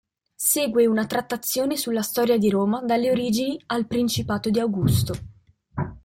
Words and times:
Segue 0.41 0.87
una 0.87 1.05
trattazione 1.05 1.77
sulla 1.77 2.01
storia 2.01 2.39
di 2.39 2.49
Roma 2.49 2.81
dalle 2.81 3.11
origini 3.11 3.61
al 3.67 3.85
principato 3.85 4.49
di 4.49 4.59
Augusto. 4.59 5.13